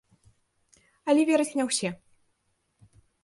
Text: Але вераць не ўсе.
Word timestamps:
Але 1.13 1.21
вераць 1.31 1.53
не 1.61 1.65
ўсе. 1.69 1.89